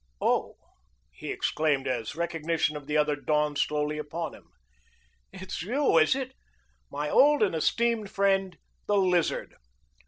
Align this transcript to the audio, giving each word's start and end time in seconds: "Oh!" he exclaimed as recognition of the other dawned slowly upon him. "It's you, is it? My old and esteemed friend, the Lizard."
"Oh!" 0.19 0.55
he 1.11 1.31
exclaimed 1.31 1.87
as 1.87 2.15
recognition 2.15 2.75
of 2.75 2.87
the 2.87 2.97
other 2.97 3.15
dawned 3.15 3.59
slowly 3.59 3.99
upon 3.99 4.33
him. 4.33 4.47
"It's 5.31 5.61
you, 5.61 5.99
is 5.99 6.15
it? 6.15 6.33
My 6.89 7.07
old 7.07 7.43
and 7.43 7.53
esteemed 7.53 8.09
friend, 8.09 8.57
the 8.87 8.97
Lizard." 8.97 9.53